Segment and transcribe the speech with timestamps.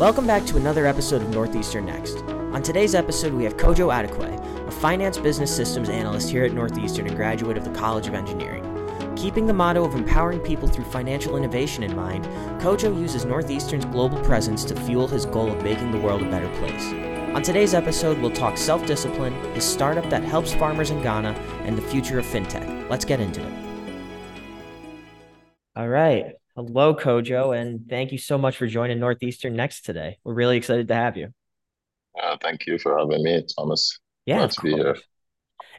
[0.00, 2.22] Welcome back to another episode of Northeastern Next.
[2.54, 7.06] On today's episode, we have Kojo Addaquay, a finance business systems analyst here at Northeastern
[7.06, 8.64] and graduate of the College of Engineering.
[9.14, 12.24] Keeping the motto of empowering people through financial innovation in mind,
[12.62, 16.48] Kojo uses Northeastern's global presence to fuel his goal of making the world a better
[16.56, 16.94] place.
[17.34, 21.32] On today's episode, we'll talk self discipline, his startup that helps farmers in Ghana,
[21.64, 22.88] and the future of fintech.
[22.88, 23.52] Let's get into it.
[25.76, 26.39] All right.
[26.66, 30.18] Hello, Kojo, and thank you so much for joining Northeastern Next today.
[30.24, 31.28] We're really excited to have you.
[32.22, 33.98] Uh, thank you for having me, Thomas.
[34.26, 34.96] Yeah, Glad to be here.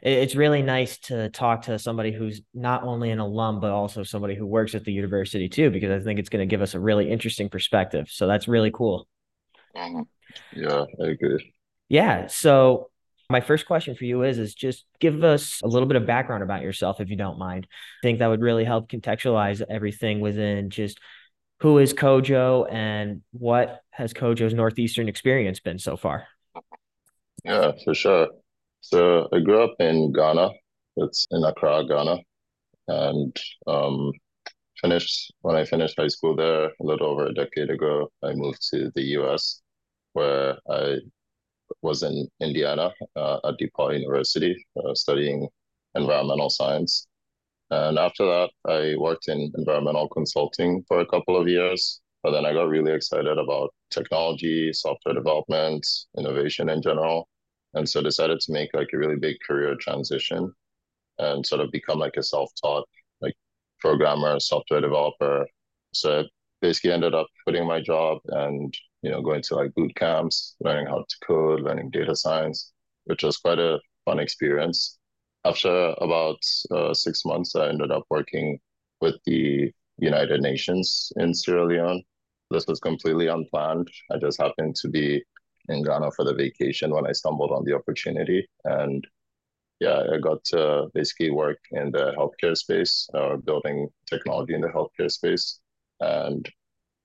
[0.02, 4.34] It's really nice to talk to somebody who's not only an alum, but also somebody
[4.34, 6.80] who works at the university too, because I think it's going to give us a
[6.80, 8.08] really interesting perspective.
[8.10, 9.06] So that's really cool.
[9.76, 10.08] Mhm.
[10.52, 11.54] Yeah, I agree.
[11.88, 12.26] Yeah.
[12.26, 12.90] So
[13.32, 16.42] my first question for you is is just give us a little bit of background
[16.42, 17.66] about yourself if you don't mind.
[17.70, 21.00] I think that would really help contextualize everything within just
[21.60, 26.26] who is Kojo and what has Kojo's Northeastern experience been so far?
[27.44, 28.28] Yeah, for sure.
[28.80, 30.50] So I grew up in Ghana.
[30.96, 32.18] It's in Accra, Ghana,
[32.88, 34.12] and um,
[34.80, 38.10] finished when I finished high school there a little over a decade ago.
[38.22, 39.62] I moved to the U.S.
[40.12, 40.96] where I
[41.82, 45.48] was in Indiana uh, at DePauw University uh, studying
[45.94, 47.06] environmental science.
[47.70, 52.00] And after that, I worked in environmental consulting for a couple of years.
[52.22, 55.84] But then I got really excited about technology, software development,
[56.18, 57.28] innovation in general.
[57.74, 60.52] And so decided to make like a really big career transition
[61.18, 62.86] and sort of become like a self-taught
[63.20, 63.34] like
[63.80, 65.46] programmer, software developer.
[65.92, 66.24] So I
[66.60, 68.72] basically ended up quitting my job and
[69.02, 72.72] you know going to like boot camps, learning how to code, learning data science,
[73.04, 74.98] which was quite a fun experience.
[75.44, 76.38] After about
[76.70, 78.58] uh, six months, I ended up working
[79.00, 82.02] with the United Nations in Sierra Leone.
[82.50, 83.88] This was completely unplanned.
[84.12, 85.22] I just happened to be
[85.68, 88.46] in Ghana for the vacation when I stumbled on the opportunity.
[88.64, 89.06] And
[89.80, 94.68] yeah, I got to basically work in the healthcare space or building technology in the
[94.68, 95.60] healthcare space.
[96.00, 96.48] And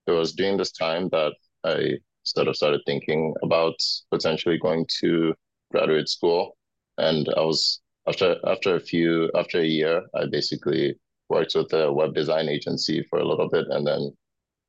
[0.06, 1.32] it was during this time that
[1.64, 3.74] I sort of started thinking about
[4.10, 5.34] potentially going to
[5.72, 6.56] graduate school.
[6.98, 10.98] And I was after after a few after a year, I basically
[11.28, 14.16] worked with a web design agency for a little bit, and then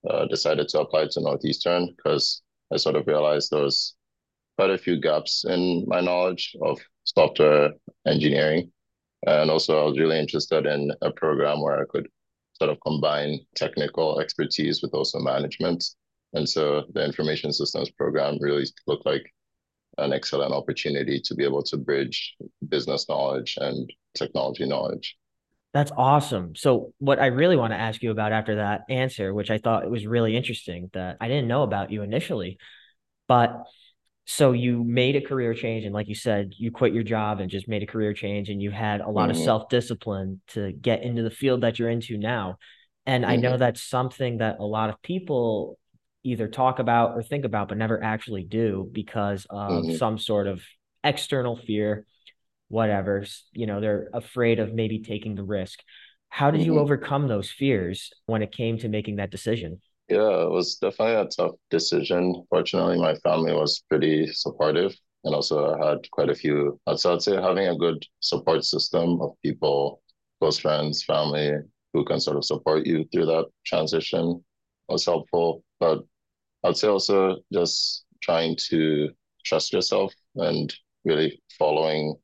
[0.10, 2.42] uh, decided to apply to Northeastern because
[2.74, 3.96] I sort of realized there was
[4.58, 7.72] quite a few gaps in my knowledge of software
[8.06, 8.72] engineering,
[9.26, 12.08] and also I was really interested in a program where I could
[12.54, 15.84] sort of combine technical expertise with also management.
[16.34, 19.24] And so the information systems program really looked like
[19.98, 22.36] an excellent opportunity to be able to bridge
[22.70, 25.18] business knowledge and technology knowledge.
[25.74, 26.56] That's awesome.
[26.56, 29.90] So, what I really want to ask you about after that answer, which I thought
[29.90, 32.58] was really interesting that I didn't know about you initially,
[33.28, 33.66] but
[34.28, 37.52] so you made a career change and like you said, you quit your job and
[37.52, 41.04] just made a career change and you had a lot of hmm self-discipline to get
[41.04, 42.60] into the field that you're into now.
[43.08, 45.79] And I know hmm that's something that a lot of people
[46.24, 50.48] either talk about or think about, but never actually do because of hmm some sort
[50.48, 50.62] of
[51.04, 52.06] external fear,
[52.70, 53.26] whatever.
[53.54, 55.80] You know, they're afraid of maybe taking the risk.
[56.30, 59.82] How did you hmm overcome those fears when it came to making that decision?
[60.10, 62.46] Yeah, it was definitely a tough decision.
[62.50, 66.80] Fortunately, my family was pretty supportive, and also I had quite a few.
[66.96, 70.02] So I'd say having a good support system of people,
[70.40, 71.54] close friends, family,
[71.94, 74.44] who can sort of support you through that transition
[74.88, 75.64] was helpful.
[75.80, 76.04] But
[76.64, 79.10] I'd say also just trying to
[79.46, 80.74] trust yourself and
[81.06, 82.16] really following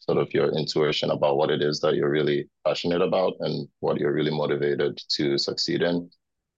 [0.00, 3.98] sort of your intuition about what it is that you're really passionate about and what
[3.98, 6.10] you're really motivated to succeed in.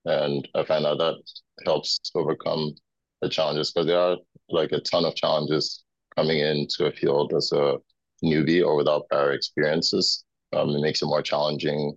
[0.05, 1.17] And I find that that
[1.65, 2.75] helps overcome
[3.21, 4.17] the challenges because there are
[4.49, 5.85] like a ton of challenges
[6.17, 7.77] coming into a field as a
[8.25, 10.25] newbie or without prior experiences.
[10.53, 11.97] Um, it makes it more challenging,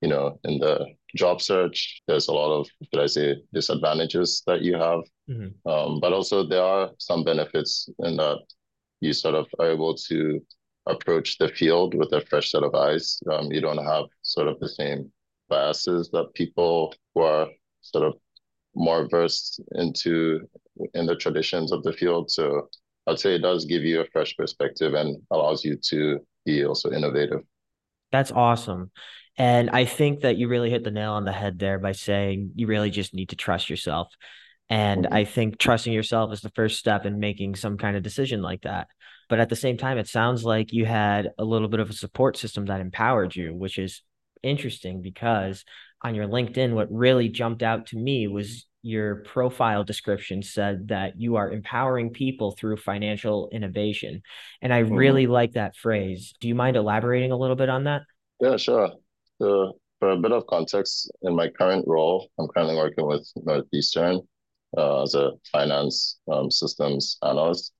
[0.00, 0.86] you know, in the
[1.16, 2.02] job search.
[2.06, 5.00] There's a lot of, should I say, disadvantages that you have.
[5.28, 5.54] Mhm.
[5.66, 8.38] Um, but also there are some benefits in that
[9.00, 10.40] you sort of are able to
[10.86, 13.20] approach the field with a fresh set of eyes.
[13.30, 15.12] Um, you don't have sort of the same
[15.48, 17.48] biases that people who are
[17.82, 18.14] sort of
[18.74, 20.48] more versed into
[20.94, 22.30] in the traditions of the field.
[22.30, 22.68] So
[23.06, 26.90] I'd say it does give you a fresh perspective and allows you to be also
[26.90, 27.42] innovative.
[28.10, 28.90] That's awesome.
[29.38, 32.52] And I think that you really hit the nail on the head there by saying
[32.54, 34.08] you really just need to trust yourself.
[34.68, 38.02] And hmm I think trusting yourself is the first step in making some kind of
[38.02, 38.88] decision like that.
[39.28, 41.94] But at the same time, it sounds like you had a little bit of a
[41.94, 44.02] support system that empowered you, which is
[44.42, 45.64] interesting because
[46.02, 51.20] on your LinkedIn, what really jumped out to me was your profile description said that
[51.20, 54.22] you are empowering people through financial innovation.
[54.60, 54.94] And I mm-hmm.
[54.94, 56.34] really like that phrase.
[56.40, 58.02] Do you mind elaborating a little bit on that?
[58.40, 58.90] Yeah, sure.
[59.42, 64.20] So, for a bit of context, in my current role, I'm currently working with Northeastern
[64.78, 67.72] uh, as a finance um, systems analyst.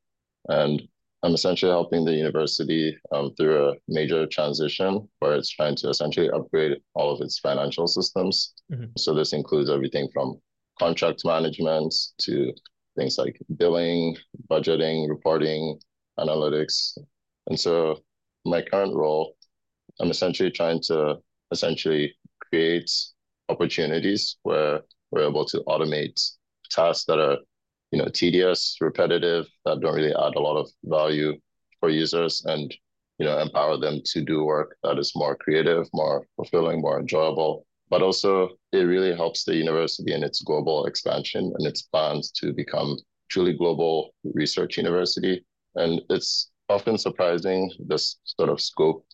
[0.48, 0.82] And
[1.22, 6.30] I'm essentially helping the university um, through a major transition where it's trying to essentially
[6.30, 8.54] upgrade all of its financial systems.
[8.72, 8.86] Mm-hmm.
[8.98, 10.40] So this includes everything from
[10.80, 12.52] contract management to
[12.98, 14.16] things like billing,
[14.50, 15.78] budgeting, reporting,
[16.18, 16.98] analytics.
[17.46, 18.00] And so
[18.44, 19.36] my current role,
[20.00, 21.18] I'm essentially trying to
[21.52, 22.14] essentially
[22.50, 22.90] create
[23.48, 24.80] opportunities where
[25.12, 26.20] we're able to automate
[26.70, 27.38] tasks that are
[27.92, 31.34] you know, tedious, repetitive, that don't really add a lot of value
[31.78, 32.74] for users and,
[33.18, 37.66] you know, empower them to do work that is more creative, more fulfilling, more enjoyable.
[37.90, 42.54] But also it really helps the university in its global expansion and its plans to
[42.54, 42.96] become
[43.28, 45.44] truly global research university.
[45.74, 49.04] And it's often surprising this sort of scope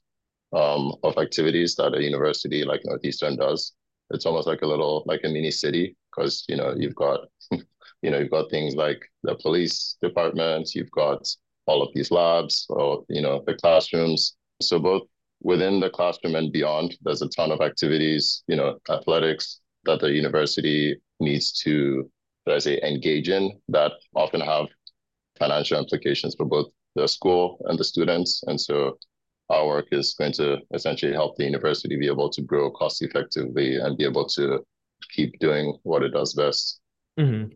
[0.53, 3.75] um, of activities that a university like Northeastern does.
[4.11, 7.21] It's almost like a little like a mini city because you know you've got
[8.03, 11.27] you know, you've got things like the police department, you've got
[11.67, 14.37] all of these labs, or, you know, the classrooms.
[14.63, 15.03] So both
[15.43, 20.11] within the classroom and beyond, there's a ton of activities, you know, athletics that the
[20.11, 22.09] university needs to,
[22.47, 24.67] should I say, engage in that often have
[25.39, 28.43] financial implications for both the school and the students.
[28.47, 28.99] And so
[29.51, 33.77] our work is going to essentially help the university be able to grow cost effectively
[33.77, 34.65] and be able to
[35.15, 36.81] keep doing what it does best.
[37.19, 37.55] Mm-hmm.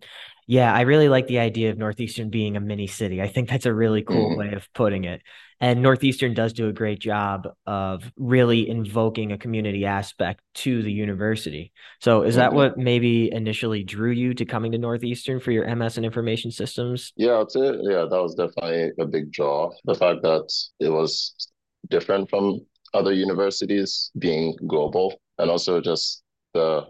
[0.49, 3.23] Yeah, I really like the idea of Northeastern being a mini city.
[3.23, 4.37] I think that's a really cool mm.
[4.37, 5.23] way of putting it.
[5.61, 10.91] And Northeastern does do a great job of really invoking a community aspect to the
[10.91, 11.73] university.
[12.01, 12.41] So, is mm-hmm.
[12.41, 16.51] that what maybe initially drew you to coming to Northeastern for your MS and information
[16.51, 17.13] systems?
[17.17, 19.71] Yeah, I'd say, yeah, that was definitely a big draw.
[19.85, 21.33] The fact that it was
[21.89, 22.61] different from
[22.95, 26.23] other universities being global and also just
[26.55, 26.87] the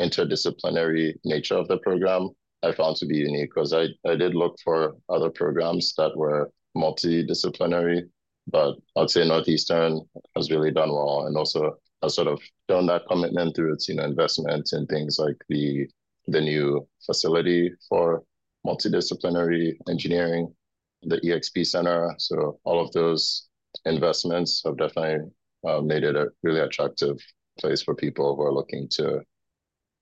[0.00, 2.30] interdisciplinary nature of the program
[2.62, 6.50] I found to be unique because I, I did look for other programs that were
[6.76, 8.08] multidisciplinary,
[8.48, 10.02] but I'd say Northeastern
[10.36, 13.94] has really done well and also has sort of shown that commitment through its you
[13.94, 15.86] know investment in things like the
[16.26, 18.22] the new facility for
[18.66, 20.54] multidisciplinary engineering,
[21.02, 22.14] the EXP Center.
[22.18, 23.48] So all of those
[23.84, 25.30] investments have definitely
[25.66, 27.16] uh, made it a really attractive
[27.58, 29.20] place for people who are looking to,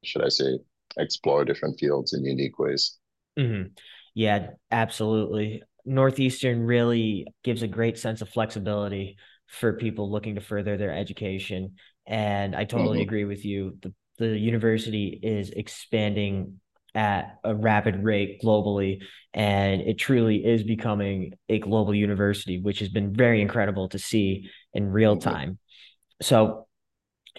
[0.04, 0.58] should I say,
[0.96, 2.98] explore different fields in unique ways.
[3.38, 3.68] Mm-hmm.
[4.14, 5.62] Yeah, absolutely.
[5.84, 9.16] Northeastern really gives a great sense of flexibility
[9.46, 11.76] for people looking to further their education.
[12.06, 13.02] And I totally mm-hmm.
[13.02, 13.78] agree with you.
[13.80, 16.60] The, the university is expanding
[16.94, 19.02] at a rapid rate globally
[19.34, 24.48] and it truly is becoming a global university which has been very incredible to see
[24.72, 25.28] in real mm-hmm.
[25.28, 25.58] time
[26.22, 26.66] so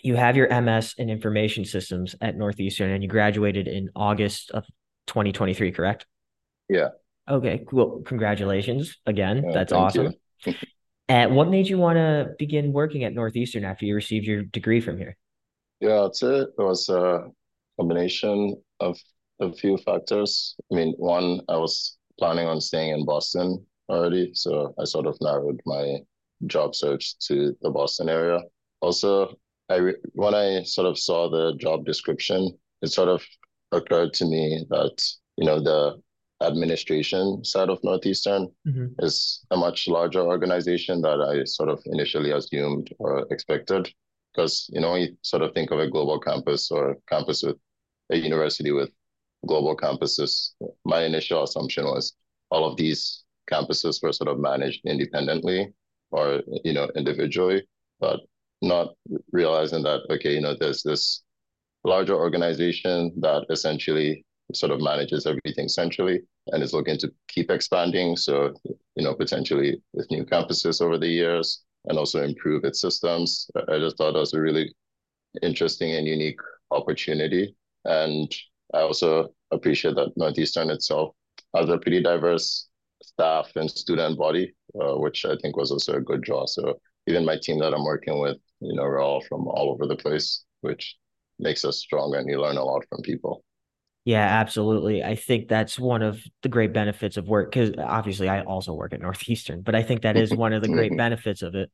[0.04, 4.66] you have your MS in information systems at Northeastern and you graduated in August of
[5.08, 6.06] 2023, correct?
[6.70, 6.90] Yeah.
[7.30, 8.02] Okay, cool.
[8.06, 9.52] Congratulations again.
[9.54, 10.14] That's awesome.
[11.10, 14.82] and what made you want to begin working at Northeastern after you received your degree
[14.82, 15.16] from here?
[15.80, 16.50] Yeah, that's it.
[16.58, 17.28] It was a
[17.80, 18.98] combination of
[19.40, 20.56] a few factors.
[20.72, 25.18] I mean, one, I was planning on staying in Boston already, so I sort of
[25.22, 26.00] narrowed my
[26.48, 28.42] job search to the Boston area.
[28.82, 29.36] Also,
[29.70, 33.24] I re- when I sort of saw the job description, it sort of
[33.72, 35.04] occurred to me that
[35.38, 36.02] you know the
[36.42, 38.88] administration side of Northeastern mm-hmm.
[39.00, 43.90] is a much larger organization that I sort of initially assumed or expected.
[44.34, 47.58] Because you know, you sort of think of a global campus or campus with
[48.12, 48.90] a university with
[49.48, 50.52] global campuses,
[50.86, 52.14] my initial assumption was
[52.52, 55.74] all of these campuses were sort of managed independently
[56.12, 57.64] or you know individually.
[58.00, 58.22] But
[58.62, 58.96] not
[59.32, 61.24] realizing that okay you know there's this
[61.84, 68.16] larger organization that essentially sort of manages everything centrally and is looking to keep expanding.
[68.18, 68.54] So
[68.96, 73.50] you know potentially with new campuses over the years and also improve its systems.
[73.70, 74.74] I just thought that was a really
[75.42, 76.40] interesting and unique
[76.72, 77.56] opportunity.
[77.86, 78.34] And
[78.74, 81.14] i also appreciate that northeastern itself
[81.56, 82.68] has a pretty diverse
[83.02, 87.26] staff and student body uh, which i think was also a good draw so even
[87.26, 90.44] my team that i'm working with you know, we're all from all over the place,
[90.62, 90.98] which
[91.40, 93.44] makes us stronger and you learn a lot from people.
[94.06, 95.04] Yeah, absolutely.
[95.04, 98.94] I think that's one of the great benefits of work because obviously I also work
[98.94, 101.72] at Northeastern, but I think that is one of the great benefits of it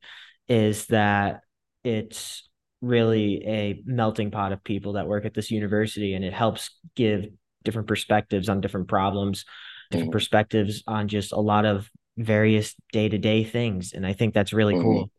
[0.48, 1.40] is that
[1.82, 2.48] it's
[2.86, 7.26] really a melting pot of people that work at this university and it helps give
[7.64, 9.44] different perspectives on different problems,
[9.90, 10.12] different mm-hmm.
[10.12, 13.92] perspectives on just a lot of various day to day things.
[13.92, 14.84] And I think that's really mm-hmm.
[14.84, 15.10] cool.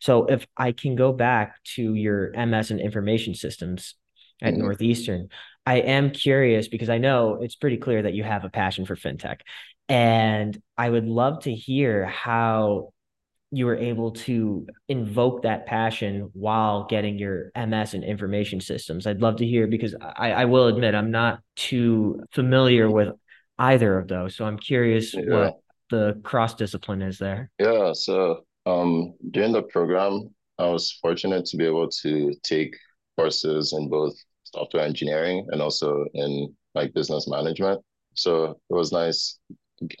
[0.00, 3.94] So if I can go back to your MS and information systems
[4.40, 4.62] at mm-hmm.
[4.62, 5.28] Northeastern,
[5.66, 8.96] I am curious because I know it's pretty clear that you have a passion for
[8.96, 9.40] fintech.
[9.88, 12.93] And I would love to hear how
[13.56, 19.06] you were able to invoke that passion while getting your MS and information systems.
[19.06, 23.08] I'd love to hear because I, I will admit I'm not too familiar with
[23.58, 24.36] either of those.
[24.36, 25.22] So I'm curious yeah.
[25.26, 27.50] what the cross discipline is there.
[27.58, 27.92] Yeah.
[27.92, 32.74] So um, during the program, I was fortunate to be able to take
[33.16, 37.80] courses in both software engineering and also in like business management.
[38.14, 39.38] So it was nice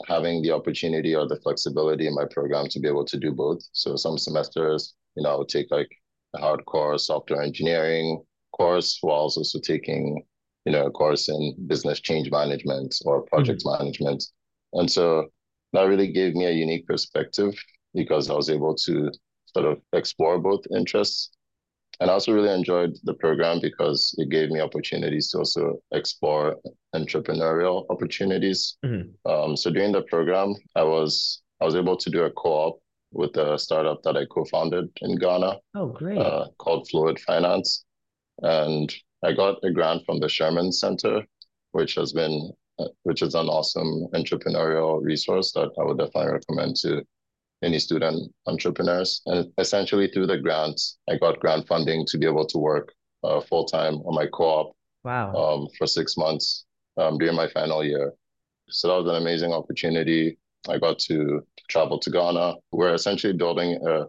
[0.06, 3.62] having the opportunity or the flexibility in my program to be able to do both.
[3.72, 5.90] So some semesters, you know, I would take like
[6.34, 8.22] a hardcore software engineering
[8.52, 10.24] course while also taking,
[10.64, 13.82] you know, a course in business change management or project mm-hmm.
[13.82, 14.24] management.
[14.72, 15.26] And so
[15.72, 17.54] that really gave me a unique perspective
[17.94, 19.10] because I was able to
[19.46, 21.30] sort of explore both interests.
[22.00, 26.56] And I also really enjoyed the program because it gave me opportunities to also explore
[26.94, 28.76] entrepreneurial opportunities.
[28.84, 29.30] Mm-hmm.
[29.30, 32.80] Um, so during the program, I was I was able to do a co-op
[33.12, 35.58] with a startup that I co-founded in Ghana.
[35.74, 36.18] Oh, great!
[36.18, 37.84] Uh, called Fluid Finance,
[38.42, 41.24] and I got a grant from the Sherman Center,
[41.72, 46.76] which has been uh, which is an awesome entrepreneurial resource that I would definitely recommend
[46.76, 47.04] to
[47.64, 49.22] any student entrepreneurs.
[49.26, 52.92] And essentially through the grants, I got grant funding to be able to work
[53.24, 54.76] uh, full time on my co-op.
[55.04, 55.34] Wow.
[55.34, 56.64] Um, for six months
[56.96, 58.14] um, during my final year.
[58.70, 60.38] So that was an amazing opportunity.
[60.68, 62.54] I got to travel to Ghana.
[62.72, 64.06] We're essentially building a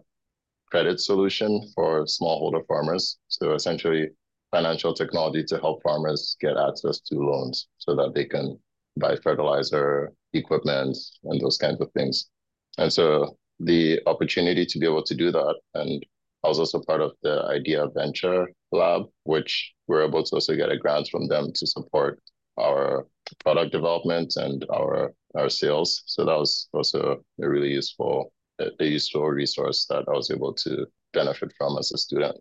[0.70, 3.18] credit solution for smallholder farmers.
[3.28, 4.08] So essentially
[4.50, 8.58] financial technology to help farmers get access to loans so that they can
[8.96, 12.30] buy fertilizer, equipment, and those kinds of things.
[12.78, 16.04] And so the opportunity to be able to do that, and
[16.44, 20.70] I was also part of the Idea Venture Lab, which we're able to also get
[20.70, 22.20] a grant from them to support
[22.58, 23.06] our
[23.40, 26.02] product development and our our sales.
[26.06, 30.86] So that was also a really useful a useful resource that I was able to
[31.12, 32.36] benefit from as a student.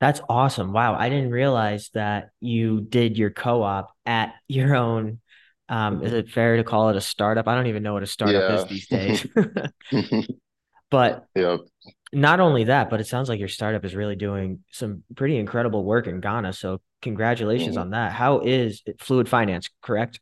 [0.00, 0.72] That's awesome.
[0.72, 0.94] Wow.
[0.94, 5.20] I didn't realize that you did your co-op at your own
[5.68, 7.46] um, is it fair to call it a startup?
[7.46, 8.56] I don't even know what a startup yeah.
[8.56, 9.26] is these days.
[10.90, 11.60] but yep.
[12.12, 15.84] not only that, but it sounds like your startup is really doing some pretty incredible
[15.84, 16.52] work in Ghana.
[16.52, 17.82] So congratulations mm-hmm.
[17.82, 18.12] on that.
[18.12, 20.20] How is it, Fluid Finance, correct?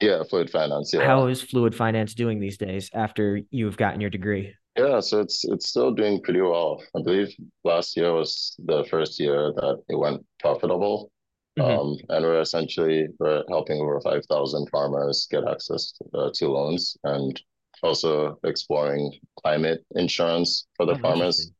[0.00, 0.92] Yeah, Fluid Finance.
[0.94, 1.04] Yeah.
[1.04, 4.54] How is Fluid Finance doing these days after you've gotten your degree?
[4.76, 6.80] Yeah, so it's it's still doing pretty well.
[6.96, 7.34] I believe
[7.64, 11.10] last year was the first year that it went profitable.
[11.58, 11.80] Mm-hmm.
[11.80, 16.48] Um, and we're essentially we're helping over five thousand farmers get access to, uh, to,
[16.48, 17.42] loans and
[17.82, 21.50] also exploring climate insurance for the oh, farmers.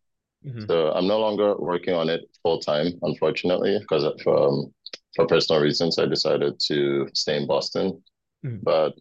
[0.46, 0.66] Mm-hmm.
[0.68, 4.72] So I'm no longer working on it full time, unfortunately, because um,
[5.16, 8.02] for personal reasons I decided to stay in Boston.
[8.44, 8.58] Mm-hmm.
[8.62, 8.94] But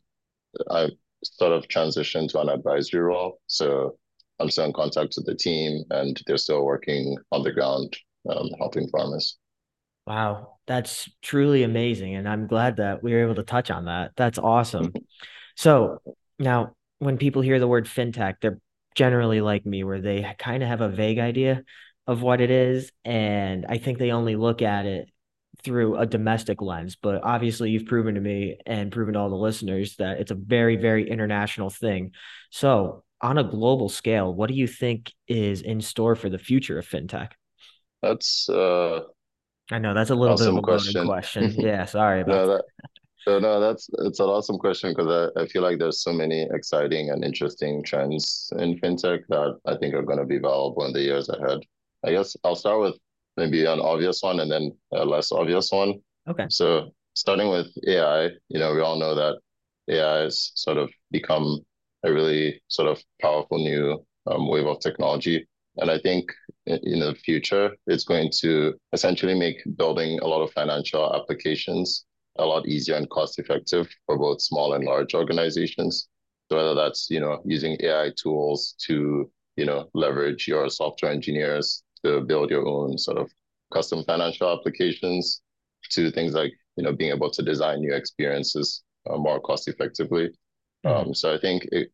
[0.72, 0.90] I
[1.24, 3.98] sort of transitioned to an advisory role, so
[4.40, 7.96] I'm still in contact with the team, and they're still working on the ground,
[8.30, 9.38] um, helping farmers.
[10.06, 12.16] Wow, that's truly amazing.
[12.16, 14.12] And I'm glad that we were able to touch on that.
[14.16, 14.94] That's awesome.
[15.58, 15.98] So
[16.38, 18.60] now, when people hear the word fintech, they're
[18.96, 21.64] generally like me, where they kind of have a vague idea
[22.08, 22.92] of what it is.
[23.06, 25.10] And I think they only look at it
[25.64, 26.96] through a domestic lens.
[26.96, 30.36] But obviously, you've proven to me and proven to all the listeners that it's a
[30.36, 32.12] very, very international thing.
[32.52, 36.78] So, on a global scale, what do you think is in store for the future
[36.78, 37.32] of fintech?
[38.02, 39.02] That's uh,
[39.72, 41.06] I know that's a little awesome bit of a question.
[41.06, 41.52] question.
[41.58, 42.64] yeah, sorry about no, that.
[43.28, 46.48] So no, that's it's an awesome question because I, I feel like there's so many
[46.50, 50.94] exciting and interesting trends in fintech that I think are going to be valuable in
[50.94, 51.60] the years ahead.
[52.06, 52.96] I guess I'll start with
[53.36, 55.96] maybe an obvious one and then a less obvious one.
[56.30, 56.46] Okay.
[56.50, 59.40] So starting with AI, you know, we all know that
[59.90, 61.60] AI has sort of become
[62.06, 65.46] a really sort of powerful new um, wave of technology.
[65.80, 66.32] And I think
[66.66, 72.06] in the future, it's going to essentially make building a lot of financial applications
[72.40, 76.08] a lot easier and cost effective for both small and large organizations.
[76.50, 81.84] So whether that's, you know, using AI tools to, you know, leverage your software engineers
[82.06, 83.32] to build your own sort of
[83.74, 85.42] custom financial applications
[85.92, 90.30] to things like, you know, being able to design new experiences uh, more cost effectively.
[90.86, 91.10] Mm-hmm.
[91.10, 91.90] Um, so I think it,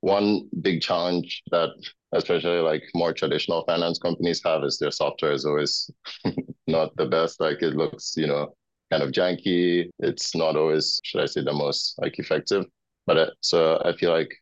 [0.00, 1.70] one big challenge that
[2.12, 5.90] especially like more traditional finance companies have is their software is always
[6.66, 7.40] not the best.
[7.40, 8.54] Like it looks, you know,
[8.90, 9.90] kind of janky.
[9.98, 12.64] It's not always, should I say, the most like effective.
[13.06, 14.32] But uh, so I feel like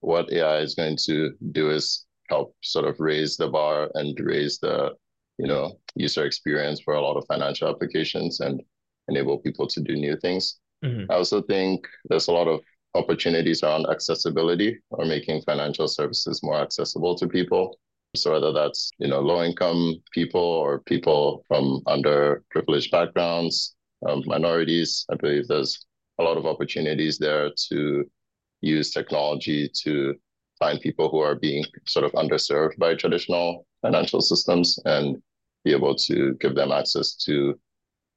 [0.00, 4.58] what AI is going to do is help sort of raise the bar and raise
[4.58, 4.90] the
[5.38, 8.62] you know user experience for a lot of financial applications and
[9.08, 10.60] enable people to do new things.
[10.84, 11.10] Mm-hmm.
[11.10, 12.60] I also think there's a lot of
[12.94, 17.78] opportunities around accessibility or making financial services more accessible to people.
[18.14, 23.74] So whether that's you know low income people or people from underprivileged backgrounds,
[24.08, 25.86] um, minorities, I believe there's
[26.18, 28.04] a lot of opportunities there to
[28.60, 30.14] use technology to
[30.58, 35.20] find people who are being sort of underserved by traditional financial systems and
[35.64, 37.58] be able to give them access to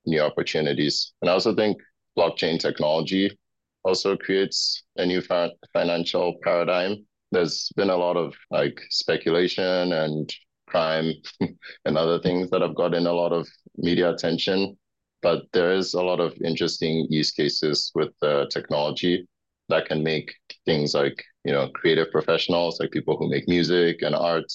[0.05, 1.13] new opportunities.
[1.21, 1.77] And I also think
[2.17, 3.37] blockchain technology
[3.83, 7.05] also creates a new fa- financial paradigm.
[7.31, 10.33] There's been a lot of like speculation and
[10.67, 11.13] crime
[11.85, 14.77] and other things that have gotten a lot of media attention,
[15.25, 19.27] but there is a lot of interesting use cases with the technology
[19.69, 20.31] that can make
[20.65, 24.45] things like you know creative professionals, like people who make music and art,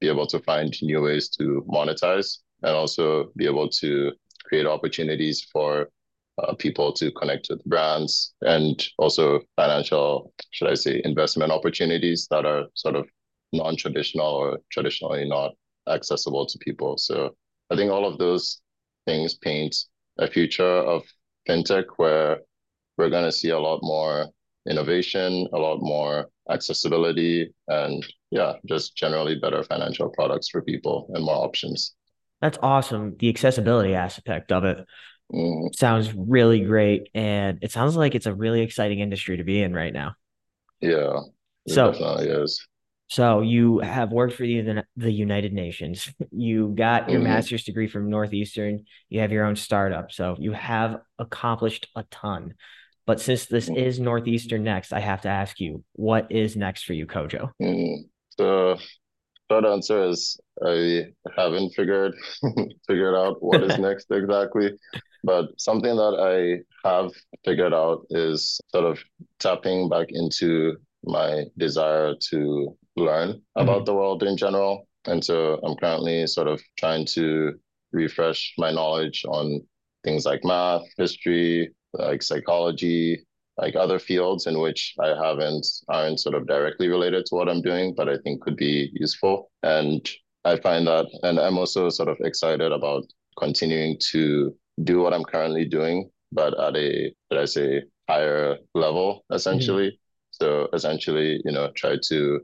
[0.00, 4.12] be able to find new ways to monetize and also be able to
[4.44, 5.88] create opportunities for
[6.42, 12.44] uh, people to connect with brands and also financial, should I say, investment opportunities that
[12.44, 13.08] are sort of
[13.54, 15.52] non-traditional or traditionally not
[15.88, 16.98] accessible to people.
[16.98, 17.34] So
[17.70, 18.60] I think all of those
[19.06, 19.74] things paint
[20.18, 21.02] a future of
[21.48, 22.40] fintech where
[22.96, 24.26] we're going to see a lot more
[24.68, 31.24] innovation, a lot more accessibility, and yeah, just generally better financial products for people and
[31.24, 31.94] more options.
[32.40, 33.16] That's awesome.
[33.18, 34.86] The accessibility aspect of it
[35.32, 35.74] mm.
[35.74, 37.08] sounds really great.
[37.14, 40.14] And it sounds like it's a really exciting industry to be in right now.
[40.80, 41.20] Yeah.
[41.66, 42.67] so, definitely is.
[43.08, 46.12] So you have worked for the the United Nations.
[46.30, 47.30] You got your mm-hmm.
[47.30, 48.84] master's degree from Northeastern.
[49.08, 50.12] You have your own startup.
[50.12, 52.54] So you have accomplished a ton.
[53.06, 53.76] But since this mm-hmm.
[53.76, 57.50] is Northeastern next, I have to ask you, what is next for you, Kojo?
[57.60, 58.02] Mm-hmm.
[58.38, 58.76] So
[59.50, 61.06] short answer is I
[61.36, 62.14] haven't figured
[62.86, 64.72] figured out what is next exactly.
[65.24, 67.10] But something that I have
[67.44, 69.00] figured out is sort of
[69.38, 73.62] tapping back into my desire to learn mm-hmm.
[73.62, 74.86] about the world in general.
[75.06, 77.54] And so I'm currently sort of trying to
[77.92, 79.60] refresh my knowledge on
[80.04, 83.24] things like math, history, like psychology,
[83.56, 87.62] like other fields in which I haven't aren't sort of directly related to what I'm
[87.62, 89.50] doing, but I think could be useful.
[89.62, 90.08] And
[90.44, 93.04] I find that, and I'm also sort of excited about
[93.38, 99.24] continuing to do what I'm currently doing, but at a, should I say, higher level,
[99.32, 99.88] essentially.
[99.88, 99.96] Mm-hmm.
[100.30, 102.40] So essentially, you know, try to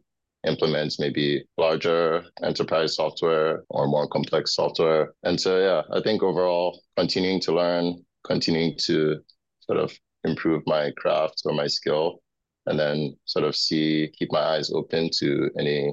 [0.46, 5.14] implement maybe larger enterprise software or more complex software.
[5.22, 9.20] And so, yeah, I think overall, continuing to learn, continuing to
[9.60, 9.92] sort of
[10.24, 12.20] improve my craft or my skill,
[12.66, 15.92] and then sort of see, keep my eyes open to any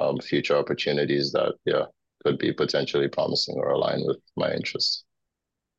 [0.00, 1.84] um, future opportunities that, yeah,
[2.24, 5.04] could be potentially promising or align with my interests.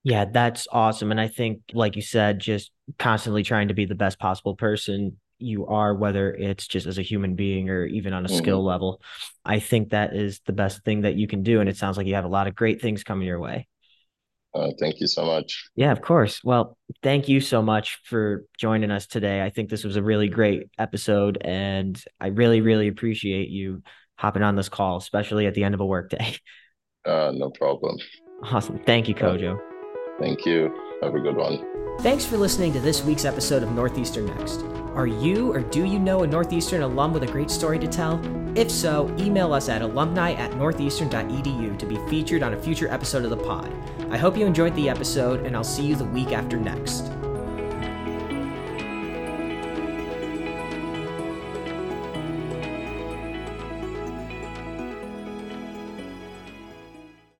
[0.03, 1.11] Yeah, that's awesome.
[1.11, 5.17] And I think, like you said, just constantly trying to be the best possible person
[5.43, 8.37] you are, whether it's just as a human being or even on a mm-hmm.
[8.37, 9.01] skill level.
[9.45, 11.59] I think that is the best thing that you can do.
[11.59, 13.67] And it sounds like you have a lot of great things coming your way.
[14.55, 15.67] Uh, thank you so much.
[15.75, 16.43] Yeah, of course.
[16.43, 19.43] Well, thank you so much for joining us today.
[19.43, 23.81] I think this was a really great episode, and I really, really appreciate you
[24.15, 26.35] hopping on this call, especially at the end of a workday.
[27.05, 27.97] Uh, no problem.
[28.43, 28.79] Awesome.
[28.85, 29.59] Thank you, Kojo.
[30.21, 30.73] Thank you.
[31.01, 31.82] Have a good one.
[31.99, 34.65] Thanks for listening to this week's episode of Northeastern Next.
[34.93, 38.19] Are you or do you know a Northeastern alum with a great story to tell?
[38.57, 43.23] If so, email us at alumni at northeastern.edu to be featured on a future episode
[43.23, 43.71] of the pod.
[44.11, 47.09] I hope you enjoyed the episode, and I'll see you the week after next.